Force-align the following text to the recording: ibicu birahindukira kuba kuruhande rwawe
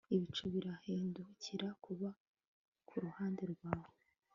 ibicu 0.15 0.43
birahindukira 0.53 1.67
kuba 1.83 2.09
kuruhande 2.87 3.43
rwawe 3.53 3.95